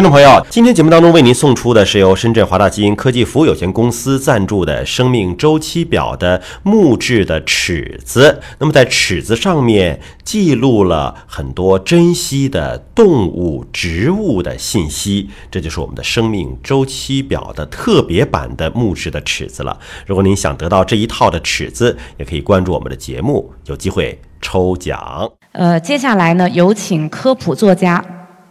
[0.00, 8.40] 听众朋友，今天节目当中为您送出的是由深圳华大基因科技服务有限公司赞助的生命周期表的木质的尺子。
[8.58, 19.78] 那么在尺子上面记录了很多珍稀的动物、植物的信息，这就是我们的生命周期表的特别版的木质的尺子了。
[20.06, 25.30] 如果您想得到这一套的尺子，也可以关注我们的节目，有机会抽奖。
[25.52, 28.02] 呃，接下来呢，有请科普作家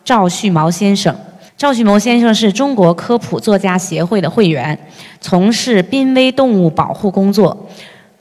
[0.06, 1.16] 赵旭毛先生。
[1.60, 4.80] 赵旭谋先生是中国科普作家协会的会员，
[5.20, 7.68] 从事濒危动物保护工作，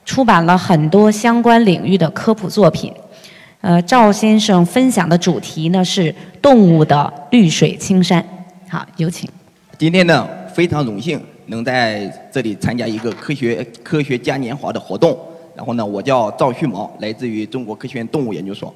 [0.04, 2.92] 出版了很多相关领域的科普作品。
[3.60, 6.12] 呃，赵先生分享的主题呢是
[6.42, 8.22] 动物的绿水青山。
[8.68, 9.30] 好，有请。
[9.78, 15.16] 今天呢，非常荣幸能在这里参加一个科学科学嘉年华的活动。
[15.54, 18.74] 然后呢，我叫赵旭毛，来自于中国科学院动物研究所。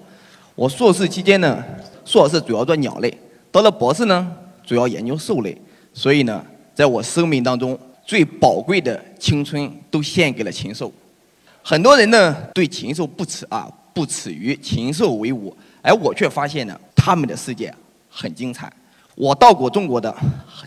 [0.55, 1.59] 我硕士期间呢，
[2.05, 3.13] 硕士主要做鸟类，
[3.51, 4.37] 到了博士呢。
[4.65, 5.57] 主要研究兽类，
[5.93, 6.45] 所以呢，
[6.75, 10.93] 在我生命当中最宝贵的青春都献给了禽兽。
[11.63, 17.73] 很多人呢对禽兽不耻啊，不耻于禽兽为伍，而我却发现呢，他们的世界
[18.09, 18.73] 很精彩。
[19.15, 20.15] 我到过中国的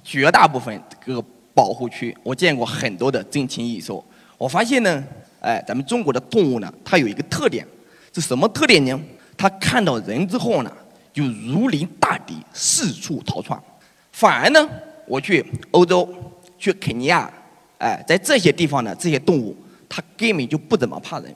[0.03, 4.03] 绝大部分各个保护区，我见过很多的珍禽异兽。
[4.38, 5.03] 我发现呢，
[5.39, 7.66] 哎，咱们中国的动物呢，它有一个特点，
[8.14, 9.00] 是什么特点呢？
[9.36, 10.72] 它看到人之后呢，
[11.12, 13.59] 就如临大敌，四处逃窜。
[14.16, 14.69] 反而呢，
[15.05, 16.08] 我去欧洲，
[16.58, 17.30] 去肯尼亚，
[17.80, 19.53] 哎，在这些地方呢，这些动物
[19.89, 21.35] 它根本就不怎么怕人。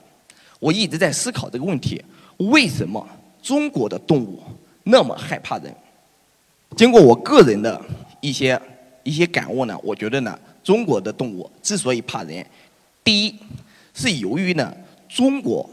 [0.58, 2.02] 我一直在思考这个问题：
[2.38, 3.06] 为什么
[3.42, 4.42] 中国的动物
[4.84, 5.70] 那么害怕人？
[6.74, 7.78] 经过我个人的
[8.22, 8.58] 一些
[9.02, 12.42] 一些感悟呢，我觉得呢，中国的动物之所以怕人，
[13.04, 13.34] 第一
[13.92, 14.74] 是由于呢，
[15.06, 15.68] 中国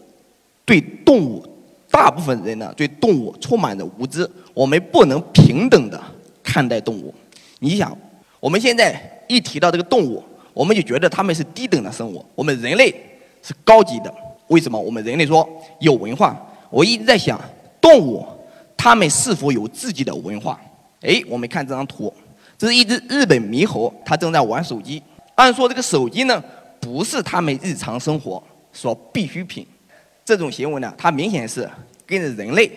[0.66, 1.48] 对动物
[1.90, 6.04] 大部分人呢对动物充满着无知，我们不能平等的。
[6.48, 7.14] 看待动物，
[7.60, 7.96] 你想，
[8.40, 10.24] 我们现在一提到这个动物，
[10.54, 12.90] 我们就觉得它们是低等的生物，我们人类
[13.44, 14.14] 是高级的。
[14.48, 14.80] 为什么？
[14.80, 15.48] 我们人类说
[15.82, 16.42] 有文化。
[16.70, 17.38] 我一直在想，
[17.82, 18.26] 动物
[18.78, 20.58] 它们是否有自己的文化？
[21.02, 22.14] 哎，我们看这张图，
[22.58, 25.04] 这是一只日本猕猴，它正在玩手机。
[25.36, 26.42] 按说这个手机呢，
[26.80, 29.68] 不是它们日常生活所必需品，
[30.24, 31.70] 这种行为呢，它明显是
[32.06, 32.72] 跟着人类。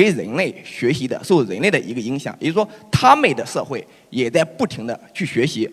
[0.00, 5.70] 给人类学习的，受人类的一个影响，也就是说，他们的社会也在不停的去学习。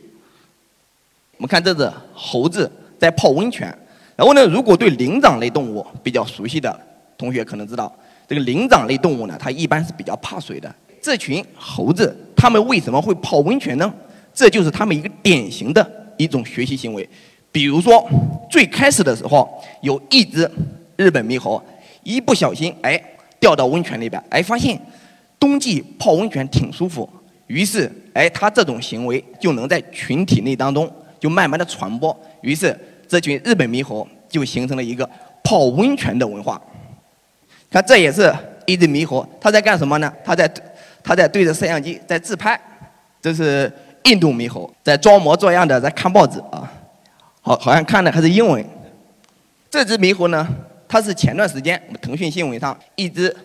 [1.37, 3.67] 我们看这只猴子在泡温泉，
[4.17, 6.77] 然后呢，如果对灵长类动物比较熟悉的
[7.17, 7.95] 同学可能知道，
[8.27, 10.73] 这个灵长类动物呢，它一般是比较怕水的。
[11.01, 13.93] 这群猴子，它们为什么会泡温泉呢？
[14.33, 17.07] 这就是它们一个典型的一种学习行为。
[17.49, 18.05] 比如说，
[18.51, 19.47] 最开始的时候，
[19.81, 20.49] 有一只
[20.97, 21.63] 日本猕猴，
[22.03, 23.01] 一不小心，哎。
[23.39, 24.79] 掉到温泉里边，哎，发现
[25.39, 27.07] 冬季泡温泉挺舒服，
[27.47, 32.77] 于是，哎，他这种行为就能在群体内当中就慢慢的传播，于是
[33.07, 35.07] 这群日本猕猴就形成了一个
[35.43, 36.61] 泡温泉的文化。
[37.69, 38.33] 看，这也是
[38.65, 40.11] 一只猕猴，它在干什么呢？
[40.23, 40.51] 它在，
[41.03, 42.59] 它在对着摄像机在自拍。
[43.21, 43.71] 这是
[44.03, 46.71] 印度猕猴在装模作样的在看报纸啊，
[47.41, 48.65] 好，好像看的还是英文。
[49.69, 50.47] 这只猕猴呢？
[50.87, 53.35] 它是前段时间我们腾讯新闻上一只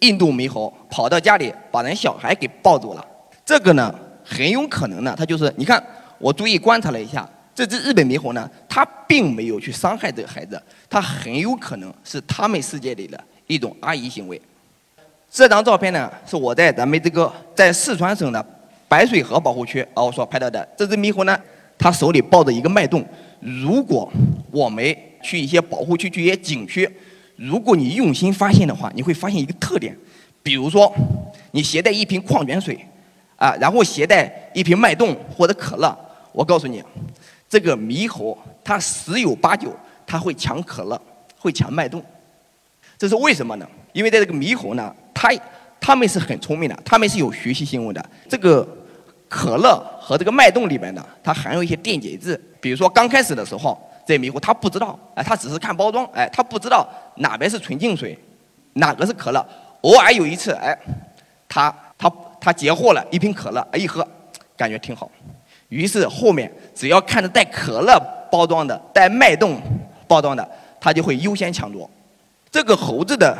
[0.00, 3.06] 印度猕猴跑到家里把人小孩给抱走了，
[3.44, 5.82] 这个呢很有可能呢，它就是你看
[6.18, 14.40] 我注意观察了一下，这只日本猕猴呢，它并没有去伤害这个孩子，它很有可能是他们世界里的一种阿姨行为。
[15.30, 18.44] 这张照片呢是我在咱们这个在四川省的
[18.88, 21.38] 白水河保护区哦所拍到的，这只猕猴呢，
[21.78, 23.04] 它手里抱着一个脉动，
[23.40, 24.10] 如果
[24.50, 26.88] 我没去一些保护区、去一些景区，
[27.34, 29.92] 如果你用心发现的话，你会发现一个特点，
[30.40, 30.94] 比如说，
[31.50, 32.78] 你携带一瓶矿泉水，
[33.34, 35.98] 啊，然后携带一瓶脉动或者可乐，
[36.30, 36.80] 我告诉你，
[37.48, 39.74] 这个猕猴它十有八九
[40.06, 41.00] 它会抢可乐，
[41.36, 42.00] 会抢脉动，
[42.96, 43.68] 这是为什么呢？
[43.92, 45.32] 因为在这个猕猴呢，它
[45.80, 48.10] 它们是很聪明的，它们是有学习行为的。
[48.28, 48.64] 这个
[49.28, 53.76] 可乐和这个脉动里面呢，它含有一些电解质，比如说刚开始的时候。
[54.06, 56.86] 这迷糊，他不知道，哎，他只是看包装，哎，他不知道
[57.16, 58.16] 哪边是纯净水，
[58.74, 59.44] 哪个是可乐。
[59.80, 60.72] 偶尔有一次，哎，
[61.48, 62.08] 他他
[62.40, 64.06] 他截获了一瓶可乐，一喝，
[64.56, 65.10] 感觉挺好。
[65.70, 68.00] 于是后面只要看着带可乐
[68.30, 69.60] 包装的、带脉动
[70.06, 70.48] 包装的，
[70.80, 71.90] 他就会优先抢夺。
[72.48, 73.36] 这个猴子的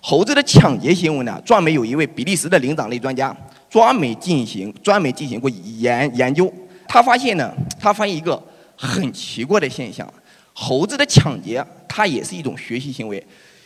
[0.00, 3.36] 猴子的抢劫行为呢，专门有一位比利时的灵长类专家
[3.68, 6.52] 专门进行专门进行过研研究，
[6.86, 8.40] 他发现呢，他发现一个。
[8.82, 10.10] 很奇怪的现象，
[10.54, 13.22] 猴子的抢劫，它也是一种学习行为。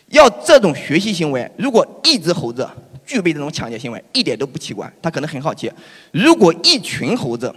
[0.09, 2.69] 要这种学习行为，如果一只猴子
[3.07, 4.93] 具备这种抢劫行为，一点都不奇怪。
[5.01, 5.71] 他可能很好奇，
[6.11, 7.53] 如果一群猴子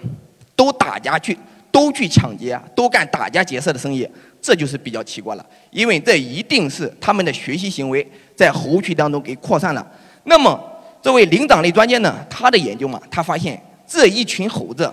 [0.55, 1.35] 都打家去，
[1.71, 4.07] 都去抢劫，都干打家劫舍的生意，
[4.39, 5.45] 这就是比较奇怪了。
[5.71, 9.85] 因为这一定是他们的学习行为在猴群当中给扩散了。
[10.25, 10.59] 那么，
[11.01, 14.91] 这位灵长类专家呢，他的研究嘛，他发现这一群猴子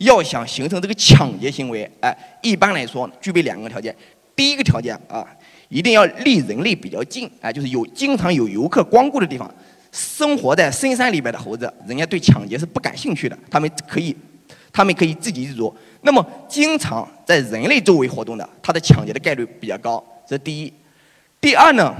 [0.00, 3.94] 要想形成这个抢劫行为，哎，一般来说具备两个条件。
[4.36, 5.26] 第一个条件啊。
[5.72, 9.48] 一定要离人类比较近，哎，就是有经常有游客光顾的地方，
[9.92, 14.16] 生活在深山里边的猴子，人家对抢劫是不感兴趣的，他们可以，
[14.72, 15.72] 他们可以自给自足。
[16.00, 20.72] 那么，经常在人类周围活动的，它的抢劫的概率比较高，这是第一。
[21.40, 21.94] 第二呢，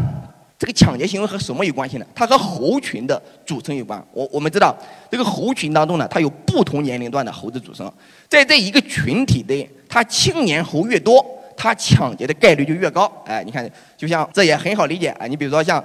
[0.61, 2.05] 这个抢劫行为和什么有关系呢？
[2.15, 4.05] 它和猴群的组成有关。
[4.13, 4.77] 我我们知道，
[5.11, 7.91] 这个猴群当中呢，它有不同年龄段的猴子组成，
[8.29, 11.25] 在这一个群体内，它青年猴越多。
[11.57, 15.27] 他抢劫的概率就越高，哎，你看，就像这也很好理解啊。
[15.27, 15.83] 你比如说像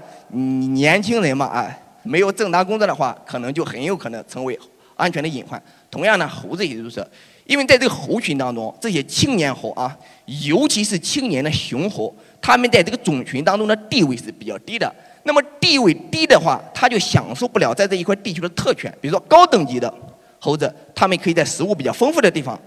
[0.74, 1.70] 年轻人嘛，啊，
[2.04, 4.58] 没有正当工作的话，可能就很有可能成为
[4.96, 5.62] 安全的隐患。
[5.96, 7.08] 同样呢，猴子也就是，
[7.46, 9.98] 因为在这个猴群当中，这些青年猴啊，
[10.46, 14.94] 尤其是青年的雄猴，他们在这个种群当中的地位是比较低的。
[15.24, 18.94] 那么地位低的话，他就享受不了在这一块地区的特权。
[19.00, 19.92] 比如说高等级的
[20.38, 22.60] 猴子，他们可以在食物比较丰富的地方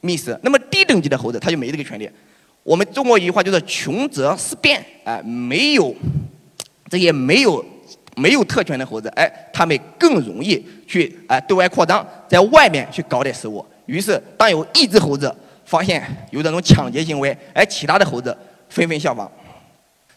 [0.00, 2.10] 觅食；那么低等级的猴子，他就没这个权利。
[2.64, 5.94] 我们中国一句话就是“穷则思变”，哎，没有
[6.90, 7.64] 这些没有
[8.16, 13.64] 没有特权的猴子，哎，他们更容易去哎对外扩张，在外面去搞点食物。
[13.86, 18.36] 于是，当有一只猴子发现有这种抢劫行为，哎，其他的猴子
[18.68, 19.30] 纷纷效仿。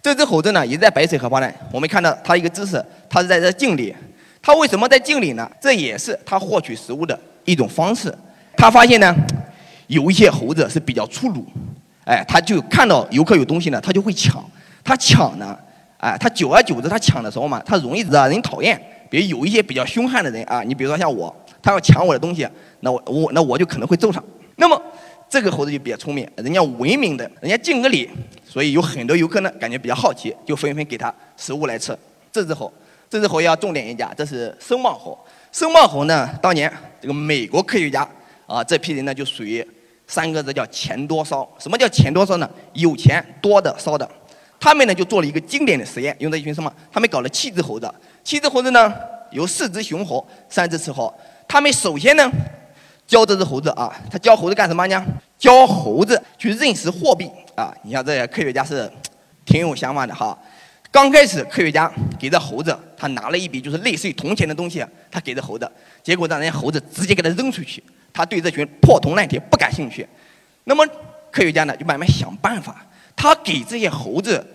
[0.02, 1.52] 这只猴子呢，也在白水河畔呢。
[1.72, 3.96] 我们看到它一个姿势，它是在这敬礼。
[4.42, 5.50] 它为什么在敬礼呢？
[5.60, 8.16] 这也是它获取食物的一种方式。
[8.56, 9.16] 它发现呢，
[9.88, 11.44] 有一些猴子是比较粗鲁。
[12.06, 14.44] 哎，它就看到游客有东西呢，它就会抢。
[14.84, 15.58] 它抢呢，
[16.06, 18.80] 哎，他久而久之，他抢的时候嘛，他容易惹人讨厌。
[19.10, 22.48] 比如有一些比较凶悍的人啊，你比如说像我，他要抢我的东西，
[22.82, 24.22] 那我我那我就可能会揍他。
[24.58, 24.80] 那么
[25.28, 28.08] 这个猴子就比较聪明，人家文明的，人家敬个礼，
[28.48, 31.98] 所以有很多游客呢感觉比较好奇，就纷纷给他食物来吃。
[32.32, 32.72] 这只猴，
[33.10, 35.18] 这只猴要重点一讲，这是声望猴。
[35.52, 36.72] 声望猴呢，当年
[37.02, 38.08] 这个美国科学家
[38.46, 39.68] 啊，这批人呢就属于。
[40.08, 41.50] 三个字叫钱多烧。
[41.58, 42.48] 什么叫钱多烧呢？
[42.74, 44.08] 有钱多的烧的。
[44.66, 46.74] 他们呢就做了一个经典的实验，用这一群什么？
[46.92, 47.88] 他们搞了七只猴子。
[48.24, 48.92] 七只猴子呢
[49.30, 51.14] 有四只雄猴，三只雌猴。
[51.48, 52.28] 他们首先呢
[53.06, 55.06] 教这只猴子啊，他教猴子干什么呢？
[55.38, 57.72] 教猴子去认识货币啊。
[57.84, 58.92] 你像这些科学家是
[59.46, 60.36] 挺有想法的哈。
[60.90, 65.72] 刚开始科学家给这猴子，他拿了一笔就是类似于铜钱的东西，他给这猴子，
[66.02, 67.84] 结果让人家猴子直接给他扔出去。
[68.12, 70.08] 他对这群破铜烂铁不感兴趣，
[70.64, 70.84] 那么
[71.32, 72.84] 科学家呢就慢慢想办法。
[73.16, 74.46] 他给这些猴子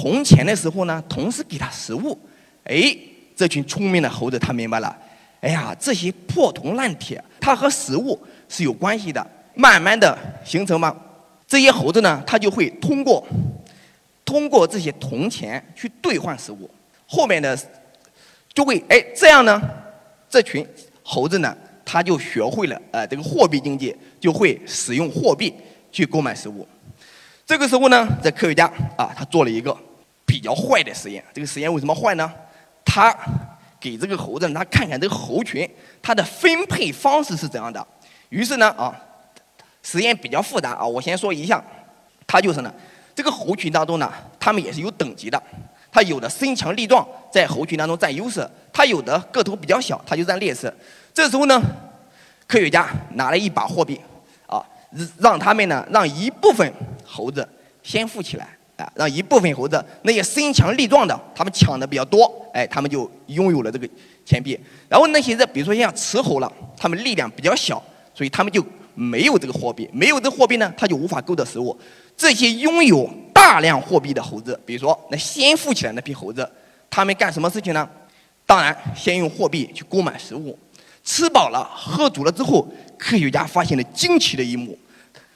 [0.00, 2.16] 铜钱的时候呢，同时给他食物。
[2.62, 2.96] 哎，
[3.34, 4.96] 这群聪明的猴子他明白了，
[5.40, 8.16] 哎呀，这些破铜烂铁它和食物
[8.48, 9.26] 是有关系的。
[9.54, 10.94] 慢慢的形成嘛，
[11.48, 13.26] 这些猴子呢，它就会通过
[14.24, 16.70] 通过这些铜钱去兑换食物。
[17.08, 17.58] 后面的
[18.54, 19.60] 就会哎这样呢，
[20.30, 20.64] 这群
[21.02, 21.56] 猴子呢。
[21.90, 25.50] 他就学会了，呃，这个货币经济就会使用货币
[25.90, 26.68] 去购买食物。
[27.46, 29.74] 这个时候呢，这科学家啊，他做了一个
[30.28, 31.24] 比较坏的实验。
[31.32, 32.30] 这个实验为什么坏呢？
[32.84, 33.16] 他
[33.80, 35.68] 给这个猴子让他看看这个猴群
[36.02, 37.84] 它的分配方式是怎样的。
[38.28, 38.94] 于是呢，啊，
[39.82, 41.64] 实验比较复杂啊，我先说一下。
[42.26, 42.70] 他就是呢，
[43.14, 45.42] 这个猴群当中呢，他们也是有等级的。
[45.90, 50.70] 他有的身强力壮，在猴群当中占优势；他有的个头比较小，他就占劣势。
[51.14, 51.58] 这时候呢，
[52.46, 53.98] 科学家拿了一把货币，
[54.46, 54.62] 啊，
[55.18, 56.70] 让他们呢，让一部分
[57.06, 57.48] 猴子
[57.82, 63.86] 先富起来，啊，让一部分猴子那些身强力壮的，他们抢的比较多，哎，他们就拥有了这个
[64.24, 64.58] 钱币。
[64.88, 67.82] 然后那些人，比如说像雌猴了，他们力量比较小，
[68.14, 71.76] 所以他们就没有这个货币，没有这货币呢，他就无法购得食物。
[72.16, 76.48] 这些拥有大量货币的猴子，比如说那先富起来那批猴子，
[76.88, 77.88] 他们干什么事情呢？
[78.46, 80.56] 当然，先用货币去购买食物。
[81.04, 82.66] 吃饱了喝足了之后，
[82.96, 84.78] 科学家发现了惊奇的一幕，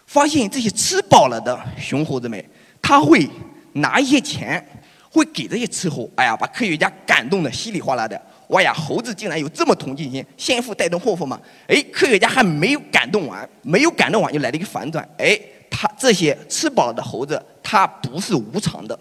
[0.07, 2.45] 发现这些吃饱了的雄猴子们，
[2.83, 3.27] 他会
[3.75, 4.62] 拿一些钱，
[5.09, 6.11] 会给这些吃猴。
[6.17, 8.21] 哎呀，把科学家感动的稀里哗啦的。
[8.49, 11.41] 哇呀，猴子竟然有这么同情心，先富带动后富嘛？
[11.69, 15.09] 哎，科学家还没有感动完，没有感动完，就来了一个反转。
[15.17, 15.39] 哎，
[15.71, 18.99] 他这些吃饱了的猴子，他不是无偿的，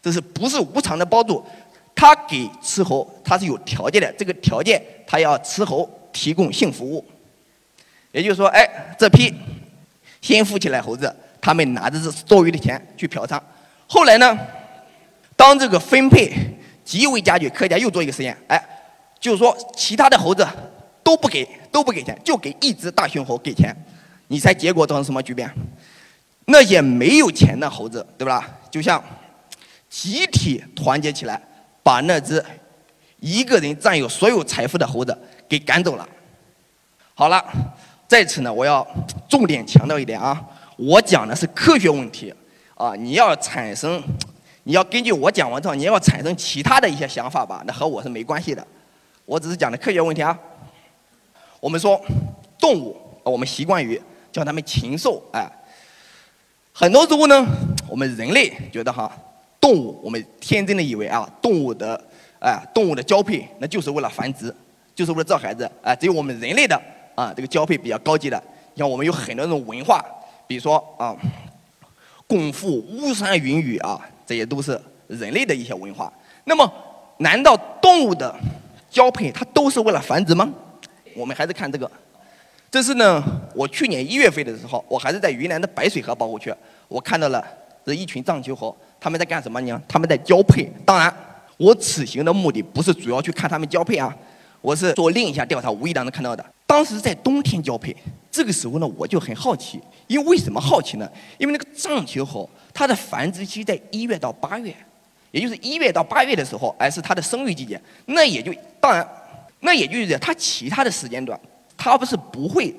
[0.00, 1.44] 这是不是无偿的帮助？
[1.96, 5.90] 他给吃猴，他是有条件的，这个条件他要吃猴。
[6.14, 7.04] 提供性服务，
[8.12, 8.64] 也就是说，哎，
[8.96, 9.34] 这批
[10.20, 11.12] 先富起来猴子，
[11.44, 13.38] 他们拿着这多余的钱去嫖娼。
[13.86, 14.34] 后来呢，
[15.36, 16.32] 当这个分配
[16.82, 18.58] 极为加剧，科学家又做一个实验，哎，
[19.20, 20.46] 就是说其他的猴子
[21.02, 23.76] 都不给都不给钱，就给一只大熊猴给钱。
[24.28, 25.52] 你猜结果造成什么局面？
[26.46, 28.48] 那些没有钱的猴子，对吧？
[28.70, 29.04] 就像
[29.90, 31.38] 集体团结起来，
[31.82, 32.42] 把那只
[33.20, 35.14] 一个人占有所有财富的猴子
[35.46, 36.08] 给赶走了。
[37.14, 37.44] 好了，
[38.08, 38.86] 在此呢，我要
[39.28, 40.42] 重点强调一点啊，
[40.76, 42.32] 我讲的是科学问题
[42.74, 44.02] 啊，你要产生，
[44.64, 48.66] 你要根据我讲完之后，你要产生其他的一些想法吧，那和我是没关系的。
[49.24, 50.38] 我只是讲的科学问题啊。
[51.60, 52.00] 我们说
[52.58, 54.00] 动物，我们习惯于
[54.30, 55.48] 叫它们禽兽，哎。
[56.76, 57.46] 很多时候呢，
[57.88, 59.10] 我们人类觉得哈，
[59.60, 61.98] 动物我们天真的以为啊，动物的
[62.40, 64.52] 哎，动物的交配那就是为了繁殖，
[64.92, 66.74] 就是为了造孩子，哎，只有我们人类的
[67.14, 68.42] 啊，这个交配比较高级的。
[68.74, 70.04] 你看我们有很多种文化，
[70.46, 71.16] 比如说啊，
[72.26, 76.12] 共赴巫山云雨啊，这些都是人类的一些文化。
[76.44, 76.70] 那么，
[77.18, 78.34] 难道动物的
[78.90, 80.52] 交配它都是为了繁殖吗？
[81.14, 81.90] 我们还是看这个。
[82.70, 83.22] 这是呢，
[83.54, 86.52] 我去年一月份的时候，我还是在云南的白水河保护区，
[86.88, 87.44] 我看到了
[87.86, 89.80] 这一群藏球猴，他们在干什么呢？
[89.86, 90.68] 他们在交配。
[90.84, 91.14] 当然，
[91.56, 94.12] 我此行的目的不是主要去看他们交配啊，
[94.60, 96.44] 我是做另一项调查，无意当中看到的。
[96.74, 97.94] 当时在冬天交配，
[98.32, 101.08] 这个时候呢，我就很好奇，因为为什么好奇呢？
[101.38, 104.74] 因为那个藏球猴，它的繁殖期在一月到八月，
[105.30, 107.80] 也就是一月到八月的时候，哎，是它的生育季节。
[108.06, 109.08] 那也就当然，
[109.60, 111.38] 那也就是它其他的时间段。
[111.76, 112.74] 它不是不会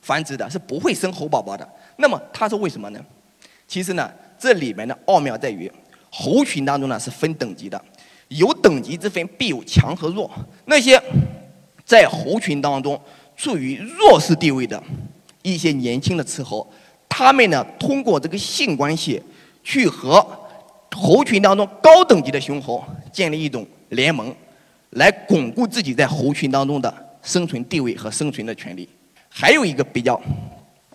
[0.00, 1.68] 繁殖的，是不会生猴宝宝的。
[1.96, 3.04] 那么它是为什么呢？
[3.68, 5.70] 其实呢，这里面的奥妙在于，
[6.10, 7.78] 猴群当中呢是分等级的，
[8.28, 10.30] 有等级之分，必有强和弱。
[10.64, 10.98] 那些
[11.84, 12.98] 在猴群当中
[13.36, 14.82] 处于弱势地位的
[15.42, 16.66] 一些年轻的雌猴，
[17.08, 19.22] 它们呢通过这个性关系
[19.62, 20.26] 去和
[20.92, 24.34] 猴群当中高等级的雄猴建立一种联盟，
[24.90, 27.04] 来巩固自己在猴群当中的。
[27.24, 28.86] 生存地位和生存的权利，
[29.30, 30.20] 还有一个比较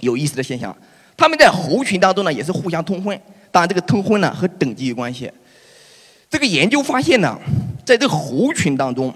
[0.02, 0.78] 有意思的现象，
[1.18, 3.20] 他们在猴群当中呢也是互相通婚。
[3.50, 5.28] 当然，这个通婚呢和等级有关系。
[6.30, 7.36] 这个研究发现呢，
[7.84, 9.12] 在这猴群当中，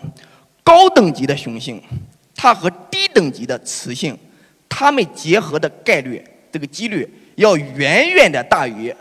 [0.63, 1.79] 高等级的雄性，
[2.35, 2.67] 它和
[3.13, 4.17] 等级的雌性，
[4.67, 8.93] 它们结合的概率，这个几率要远远的大于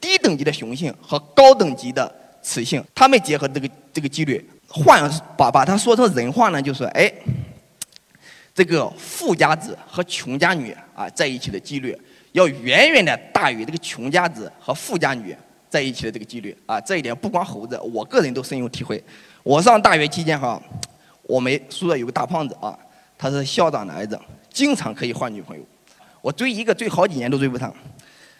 [0.00, 7.12] 低等级的雄性和高等级的雌性，它们结合这个这个几率，换把把它说成人话呢，就是哎。
[8.54, 11.96] 这个富家子和穷家女啊在一起的几率，
[12.32, 15.32] 要远远的大于这个穷家子和富家女
[15.70, 16.80] 在一起的这个几率啊！
[16.80, 19.00] 这一点不光猴子，我个人都深有体会。
[19.44, 20.60] 我上大学期间哈，
[21.22, 22.76] 我们宿舍有个大胖子啊，
[23.18, 24.18] 他是校长的儿子，
[24.50, 25.62] 经常可以换女朋友。
[26.22, 27.74] 我追一个追好几年都追不上。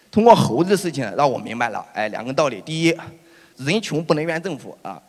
[0.09, 2.97] 通过猴子的事情让我明白了，哎，两个道理：第一，
[3.57, 4.99] 人穷不能怨政府啊，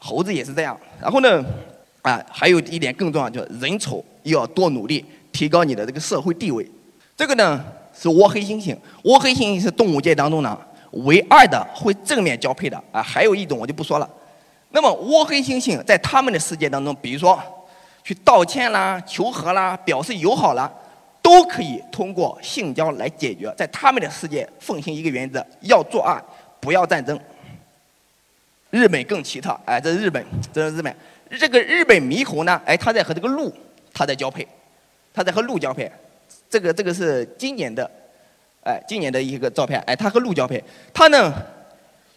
[0.00, 0.76] 猴子也是这样。
[1.00, 1.44] 然后呢？
[2.02, 6.66] 啊，还有一点更重要，就是人丑要多努力，提高你的这个社会地位。
[7.14, 7.62] 这个呢
[7.92, 8.74] 是倭黑猩猩，
[9.04, 10.58] 倭黑猩猩是动物界当中呢
[10.92, 13.02] 唯二的会正面交配的啊。
[13.02, 14.08] 还有一种我就不说了。
[14.70, 17.38] 那么倭黑猩猩在他们的世界当中，比如说
[18.02, 20.70] 去道歉啦、求和啦、表示友好啦，
[21.22, 23.52] 都可以通过性交来解决。
[23.56, 26.20] 在他们的世界奉行一个原则：要做爱，
[26.60, 27.18] 不要战争。
[28.70, 30.94] 日本更奇特，哎，这是日本，这是日本。
[31.38, 33.52] 这个日本猕猴呢，哎，它在和这个鹿，
[33.92, 34.46] 它在交配，
[35.12, 35.90] 它在和鹿交配。
[36.48, 37.88] 这个这个是今年的，
[38.64, 40.62] 哎，今年的一个照片，哎，它和鹿交配。
[40.92, 41.32] 它呢，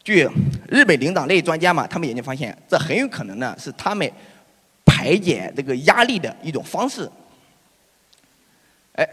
[0.03, 0.29] 据
[0.67, 4.11] 日本灵长类专家嘛，他们研究发现，这很有可能呢是它们
[4.85, 7.09] 排解这个压力的一种方式。
[8.93, 9.07] 哎，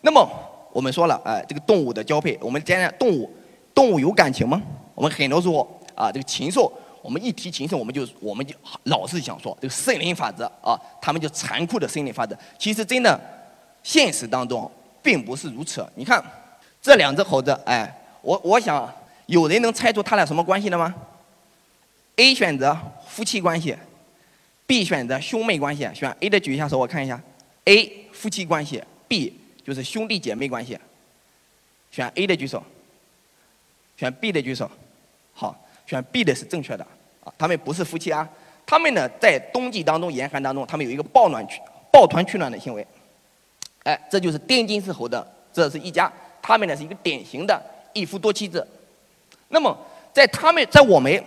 [0.00, 0.28] 那么
[0.72, 3.30] 我们说了，哎，这个动物的交配，我们讲讲动物，
[3.74, 4.62] 动物有感情吗？
[4.94, 6.72] 我们很多时候啊，这个禽兽。
[7.00, 12.36] 我们一提禽兽，我们就我们就老是想说这个森林法则啊，他们就残酷的森林法则。
[12.58, 13.18] 其实真的，
[13.84, 14.70] 现实当中
[15.00, 15.86] 并不是如此。
[15.94, 16.22] 你看
[16.82, 18.92] 这两只猴子，哎，我我想
[19.26, 20.92] 有人能猜出他俩什么关系的吗
[22.16, 23.76] ？A 选择夫妻关系
[24.68, 25.88] ，B 选择兄妹关系。
[25.92, 27.20] 选 A 的举一下手，我看一下。
[27.64, 30.78] A 夫妻关系，B 就是兄弟姐妹关系。
[31.90, 32.62] 选 A 的举手，
[33.96, 34.70] 选 B 的举手。
[35.32, 35.64] 好。
[35.88, 36.86] 选 B 的是正确的
[37.24, 38.28] 啊，他们不是夫妻啊，
[38.66, 41.42] 他们呢在冬季当中严寒当中，他们有一个抱暖
[41.90, 42.86] 抱团取暖的行为，
[43.84, 47.58] 哎，这就是滇金丝猴的，这是一家，他们呢是一个典型的
[47.94, 48.62] 一夫多妻制。
[49.48, 49.74] 那么
[50.12, 51.24] 在他们在我们，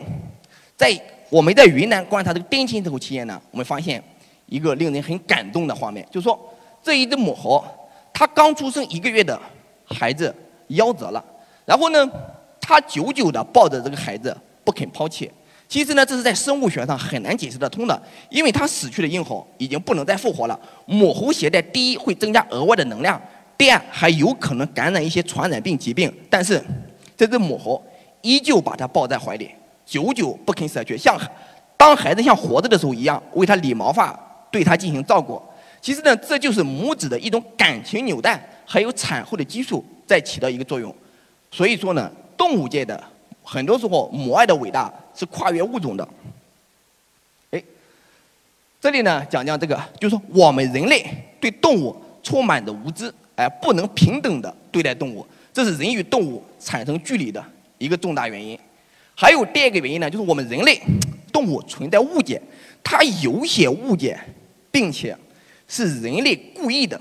[0.78, 0.96] 在
[1.32, 4.04] 我们在云南观察这个滇金丝猴期间呢，我们发现
[4.46, 6.40] 一个令人很感动的画面，就是说
[6.84, 7.64] 这一只母猴，
[8.14, 9.42] 它刚出生一个月的
[9.86, 10.36] 孩子
[10.70, 11.26] 夭折了，
[11.66, 12.08] 然后呢，
[12.60, 14.38] 它久久的抱着这个孩子。
[14.64, 15.30] 不肯抛弃，
[15.68, 20.58] 其实呢，这是在生物学上很难解释得通的，因为它死去的婴猴已经不能再复活了。
[20.86, 23.20] 母猴携带第一会增加额外的能量，
[23.58, 26.14] 第二还有可能感染一些传染病疾病。
[26.30, 26.64] 但是
[27.18, 27.84] 这只母猴
[28.22, 29.50] 依旧把它抱在怀里，
[29.92, 31.20] 久久不肯舍去，像
[31.76, 34.18] 当孩子像活着的时候一样，为他理毛发，
[34.50, 35.42] 对他进行照顾。
[35.82, 40.96] 其实呢，这就是母子的一种感情纽带，还有产后的激素在起到一个作用。
[41.52, 43.04] 所以说呢，动物界的
[43.44, 44.90] 很多时候母爱的伟大。
[45.14, 46.08] 是跨越物种的。
[47.52, 47.62] 哎，
[48.80, 51.06] 这里呢讲讲这个，就是说我们人类
[51.38, 51.94] 对动物
[52.24, 57.44] 充满着无知，哎，不能平等的对待动物，这是人与动物产生距离的
[57.78, 58.58] 一个重大原因。
[59.16, 60.82] 还有第二个原因呢，就是我们人类
[61.32, 62.42] 动物存在误解，
[62.84, 64.20] 它有些误解，
[64.72, 65.16] 并且
[65.68, 67.00] 是人类故意的。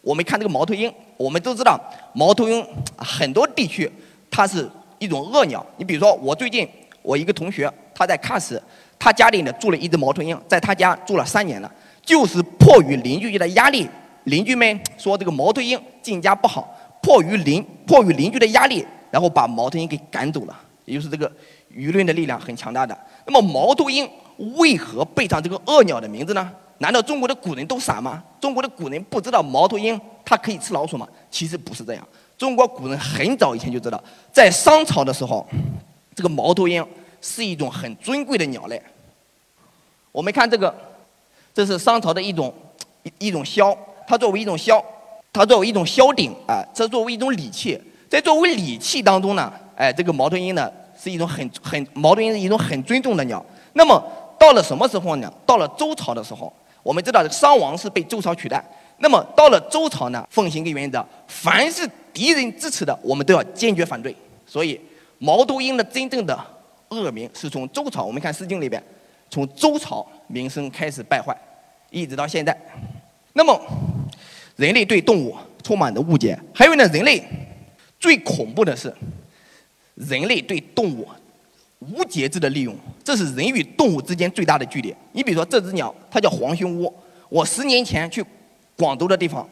[0.00, 1.80] 我们看这个猫头鹰，我们都知道
[2.12, 2.66] 猫头鹰
[2.96, 3.90] 很多地区
[4.30, 4.68] 它是
[4.98, 5.64] 一种恶鸟。
[5.76, 6.68] 你比如说我最近。
[7.04, 8.62] 我一个同学，他在喀什，
[8.96, 11.68] 他家里呢住了一只猫头鹰，在他家住了三年了，
[12.04, 13.88] 就是迫于邻居的压力，
[14.22, 20.56] 邻居们说这个猫头鹰进家不好，迫于邻迫于邻居的压力，然后把猫头鹰给赶走了，
[20.92, 21.30] 就是这个
[21.74, 22.96] 舆论的力量很强大的。
[23.26, 24.08] 那么猫头鹰
[24.56, 26.50] 为何背上这个恶鸟的名字呢？
[26.78, 28.22] 难道中国的古人都傻吗？
[28.40, 31.08] 中国的古人不知道猫头鹰它可以吃老鼠吗？
[31.30, 32.06] 其实不是这样，
[32.36, 35.46] 中国古人很早以前就知道，在商朝的时候。
[36.14, 36.86] 这个猫头鹰
[37.22, 38.80] 是一种很尊贵的鸟类。
[40.12, 40.74] 我们看这个，
[41.54, 42.52] 这是商朝的一种
[43.02, 43.74] 一一种箫，
[44.06, 44.84] 它作为一种箫，
[45.32, 47.80] 它作为一种箫鼎啊，这作为一种礼器，
[48.10, 50.70] 在作为礼器当中呢，哎，这个猫头鹰呢
[51.02, 53.44] 是一种很很猫头鹰是一种很尊重的鸟。
[53.72, 54.02] 那么
[54.38, 55.32] 到了什么时候呢？
[55.46, 58.64] 到了周朝的时候，我们知道商王是被周朝取代。
[58.98, 64.14] 那么到了周朝呢，奉行一个原则，凡是敌人支持的，我们都要坚决反对。
[64.46, 64.80] 所以。
[65.24, 66.36] 毛头鹰的真正的
[66.88, 68.82] 恶名是从周朝，我们看《诗经》里边，
[69.30, 71.32] 从周朝名声开始败坏，
[71.90, 72.52] 一直到现在。
[73.34, 73.56] 那么，
[74.56, 76.36] 人类对动物充满着误解。
[76.52, 77.22] 还有呢，人类
[78.00, 78.92] 最恐怖的是，
[80.08, 81.08] 人类对动物
[81.78, 84.94] 无节制的利用，这是人与动物之间最大的距离。
[85.12, 86.92] 你比如说这只鸟，它叫黄胸乌，
[87.28, 88.24] 我十年前去
[88.76, 89.48] 广州的地方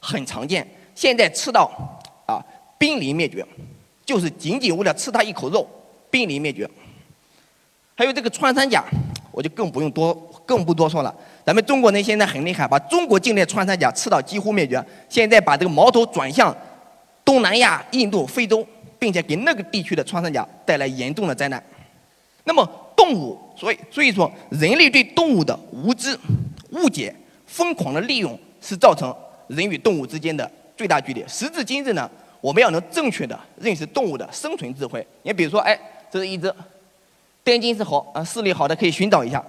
[0.00, 1.70] 很常见，现在吃到
[2.26, 2.42] 啊
[2.78, 3.46] 濒临灭绝。
[4.04, 5.68] 就是仅仅为了吃它一口肉，
[6.10, 6.66] 濒临灭绝。
[7.94, 8.82] 还有这个穿山甲，
[9.30, 10.14] 我就更不用多，
[10.46, 11.14] 更不多说了。
[11.44, 14.82] 咱们中国人现在很厉害，把中国境内穿山甲吃到几乎灭绝。
[15.10, 16.56] 现在把这个矛头转向
[17.22, 18.66] 东南亚、印度、非洲，
[18.98, 21.62] 并且给那个地区的穿山甲带来严重的灾难。
[22.44, 26.18] 那么动物，所以所以说，人类对动物的无知、
[26.70, 27.14] 误解、
[27.46, 29.14] 疯狂的利用，是造成
[29.46, 31.24] 人与动物之间的最大距离。
[31.28, 32.10] 时至今日呢？
[32.40, 35.04] 我们要能正确的认识动物的生存智慧。
[35.24, 35.76] 你比如说，哎，
[36.08, 36.54] 这是一只
[37.42, 39.44] 滇金丝猴，啊，视力好的可以寻找一下。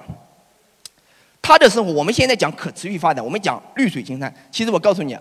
[1.39, 4.33] 它的生活，我们现在讲可持续发展，我们讲绿水青山。
[4.51, 5.15] 其实我告诉你，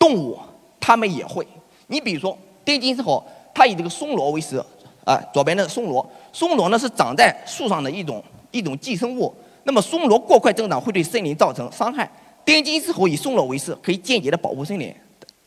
[0.00, 0.36] 动物
[0.80, 1.46] 它们也会。
[1.86, 4.62] 你比如说，滇金丝猴，它以这个松萝为食，
[5.04, 9.34] 啊，左边的松萝，松萝呢是长在树上的一种一种寄生物。
[9.64, 12.10] 那么松萝过快增长会对森林造成伤害。
[12.44, 14.92] 滇金丝猴以松萝为食，可以间接的保护森林。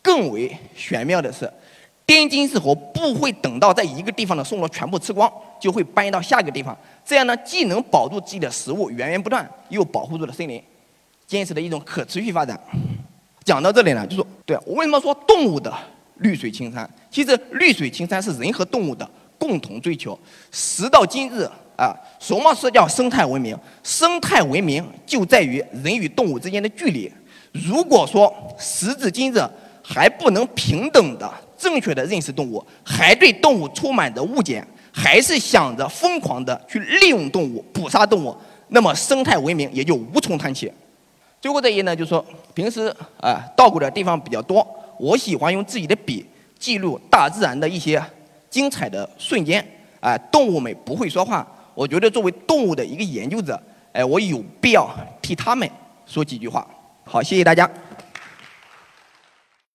[0.01, 1.51] 更为玄妙的是。
[2.05, 6.77] 滇金丝猴不会等到在一个地方的松萝全部吃光，就会搬到下一个地方。
[7.03, 10.61] 这样呢，既能保住自己的食物源源不断，又保护住了森林，
[11.25, 12.59] 坚持的一种可持续发展。
[13.43, 15.73] 讲到这里呢，就说，对为什么说动物的
[16.17, 16.89] 绿水青山？
[17.10, 20.17] 其实绿水青山是人和动物的共同追求。
[20.51, 21.43] 时到今日
[21.78, 23.58] 啊，什么是叫生态文明？
[23.84, 27.12] 生态文明就在于人与动物之间的距离。
[27.51, 29.39] 如果说时至今日
[29.84, 31.32] 还不能平等的。
[31.58, 38.36] 正确的认识动物，还对动物充满着误解，还是想着疯狂的去利用动物、捕杀动物，
[38.67, 40.69] 那么生态文明也就无从谈起。
[41.41, 42.23] 最后这一呢，就是说
[42.54, 44.67] 平时啊到过的地方比较多，
[44.99, 46.25] 我喜欢用自己的笔
[46.58, 48.01] 记录大自然的一些
[48.49, 49.65] 精彩的瞬间。
[49.99, 53.60] 哎，动物们不会说话，我觉得作为动物的一个研究者，
[53.91, 54.88] 哎，我有必要
[55.21, 55.67] 替他们
[56.05, 56.67] 说几句话。
[57.03, 57.69] 好，谢谢大家。